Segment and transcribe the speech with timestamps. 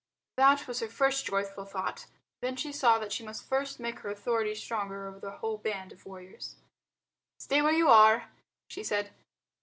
[0.37, 2.07] That was her first joyful thought.
[2.41, 5.91] Then she saw that she must first make her authority stronger over the whole band
[5.91, 6.55] of warriors.
[7.37, 8.31] "Stay where you are,"
[8.67, 9.11] she said.